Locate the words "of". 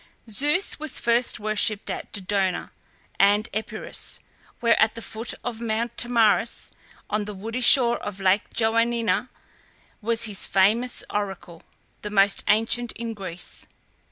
5.43-5.61, 7.99-8.19